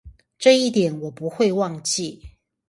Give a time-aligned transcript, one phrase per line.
[0.39, 2.25] 這一點我不會忘記